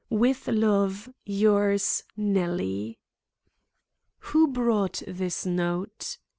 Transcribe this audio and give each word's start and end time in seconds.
"With 0.25 0.47
love, 0.47 1.09
yours, 1.27 2.01
"NELLIE." 2.17 2.97
"Who 4.17 4.47
brought 4.47 5.03
this 5.05 5.45
note?" 5.45 6.17